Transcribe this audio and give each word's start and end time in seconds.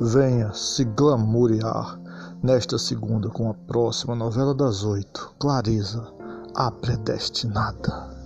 Venha 0.00 0.52
se 0.52 0.84
glamourear 0.84 1.98
nesta 2.40 2.78
segunda 2.78 3.28
com 3.30 3.50
a 3.50 3.54
próxima 3.54 4.14
novela 4.14 4.54
das 4.54 4.84
oito, 4.84 5.34
Clareza, 5.40 6.06
a 6.54 6.70
predestinada. 6.70 8.17